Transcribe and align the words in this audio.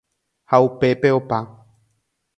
ha 0.51 0.57
upépe 0.67 1.09
opa 1.19 1.37